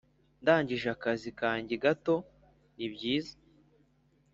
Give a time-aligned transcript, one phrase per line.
[0.41, 2.15] ndangije akazi kanjye gato?
[2.75, 3.35] nibyiza;